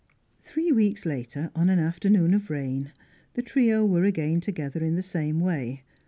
Three 0.41 0.71
weeks 0.71 1.05
later, 1.05 1.51
on 1.53 1.69
an 1.69 1.77
afternoon 1.77 2.33
of 2.33 2.49
rain, 2.49 2.91
the 3.35 3.43
trio 3.43 3.85
were 3.85 4.03
again 4.03 4.41
together 4.41 4.79
in 4.83 4.95
the 4.95 5.03
same 5.03 5.39
way. 5.39 5.83